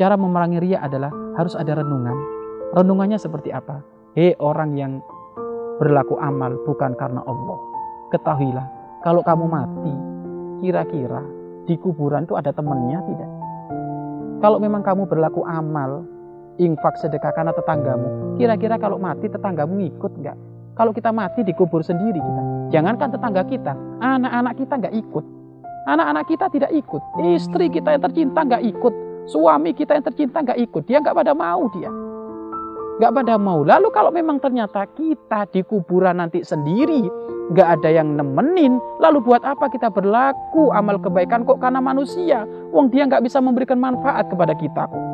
[0.00, 2.16] Cara memerangi ria adalah harus ada renungan.
[2.72, 3.84] Renungannya seperti apa?
[4.16, 5.04] Hei orang yang
[5.76, 7.60] berlaku amal bukan karena Allah.
[8.08, 8.64] Ketahuilah,
[9.04, 9.92] kalau kamu mati,
[10.64, 11.20] kira-kira
[11.68, 13.30] di kuburan itu ada temannya tidak?
[14.40, 16.08] Kalau memang kamu berlaku amal,
[16.56, 20.36] infak sedekah karena tetanggamu, kira-kira kalau mati tetanggamu ngikut nggak?
[20.80, 22.42] Kalau kita mati dikubur sendiri kita.
[22.72, 25.24] Jangankan tetangga kita, anak-anak kita nggak ikut.
[25.92, 27.02] Anak-anak kita tidak ikut.
[27.20, 29.09] Istri kita yang tercinta nggak ikut.
[29.28, 30.82] Suami kita yang tercinta nggak ikut.
[30.88, 31.90] Dia nggak pada mau dia.
[33.00, 33.64] Nggak pada mau.
[33.64, 37.08] Lalu kalau memang ternyata kita di kuburan nanti sendiri,
[37.52, 42.44] nggak ada yang nemenin, lalu buat apa kita berlaku amal kebaikan kok karena manusia?
[42.72, 45.04] Wong dia nggak bisa memberikan manfaat kepada kita kok.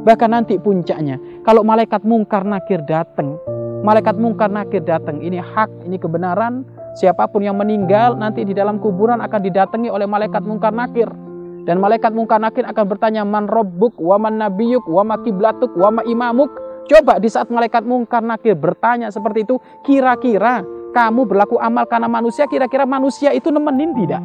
[0.00, 3.36] Bahkan nanti puncaknya, kalau malaikat mungkar nakir datang,
[3.84, 8.82] malaikat mungkar nakir datang, ini hak, ini kebenaran, Siapa pun yang meninggal nanti di dalam
[8.82, 11.06] kuburan akan didatangi oleh malaikat mungkar nakir.
[11.68, 16.00] Dan malaikat mungkar nakir akan bertanya, Man robbuk, wa man nabiyuk, wa ma kiblatuk, wa
[16.00, 16.48] ma imamuk.
[16.88, 22.50] Coba di saat malaikat mungkar nakir bertanya seperti itu, kira-kira kamu berlaku amal karena manusia,
[22.50, 24.22] kira-kira manusia itu nemenin tidak?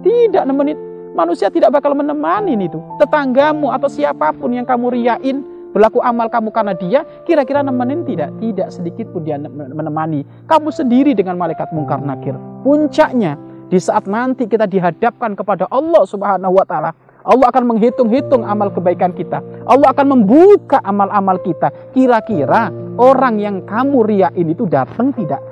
[0.00, 0.76] Tidak nemenin.
[1.12, 2.78] Manusia tidak bakal menemani itu.
[3.02, 5.42] Tetanggamu atau siapa pun yang kamu riain,
[5.74, 8.30] berlaku amal kamu karena dia, kira-kira nemenin tidak?
[8.40, 10.24] Tidak sedikit pun dia menemani.
[10.48, 12.38] Kamu sendiri dengan malaikat mungkar nakir.
[12.64, 13.36] Puncaknya,
[13.68, 19.12] di saat nanti kita dihadapkan kepada Allah Subhanahu wa taala, Allah akan menghitung-hitung amal kebaikan
[19.12, 19.44] kita.
[19.68, 21.68] Allah akan membuka amal-amal kita.
[21.92, 25.44] Kira-kira orang yang kamu riain itu datang tidak?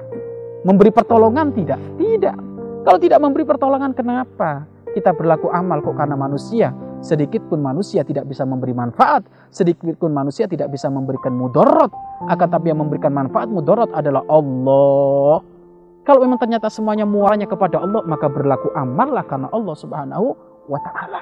[0.65, 1.77] Memberi pertolongan tidak?
[2.01, 2.37] Tidak.
[2.89, 4.65] Kalau tidak memberi pertolongan kenapa?
[4.97, 6.73] Kita berlaku amal kok karena manusia.
[7.05, 9.29] Sedikit pun manusia tidak bisa memberi manfaat.
[9.53, 11.93] Sedikit pun manusia tidak bisa memberikan mudorot.
[12.33, 15.56] Akan tapi yang memberikan manfaat mudorot adalah Allah.
[16.07, 20.29] Kalau memang ternyata semuanya muaranya kepada Allah, maka berlaku amallah karena Allah subhanahu
[20.71, 21.21] wa ta'ala.